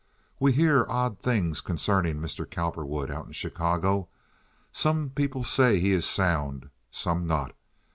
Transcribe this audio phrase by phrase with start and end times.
[0.39, 2.49] "We hear odd things concerning Mr.
[2.49, 4.09] Cowperwood out in Chicago.
[4.71, 7.55] Some people say he is sound—some not.